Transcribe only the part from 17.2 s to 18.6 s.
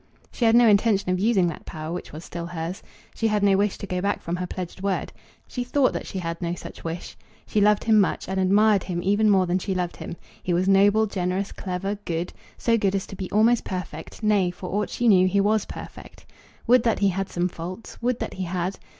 some faults! Would that he